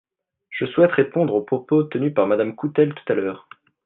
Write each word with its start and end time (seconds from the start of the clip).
Je 0.49 0.65
souhaite 0.65 0.93
répondre 0.93 1.35
aux 1.35 1.43
propos 1.43 1.83
tenus 1.83 2.11
par 2.15 2.25
Madame 2.25 2.55
Coutelle 2.55 2.95
tout 2.95 3.13
à 3.13 3.13
l’heure. 3.13 3.47